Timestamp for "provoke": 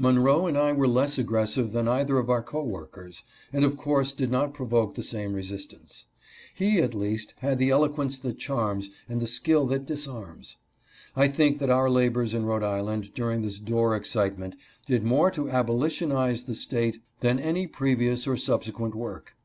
4.52-4.96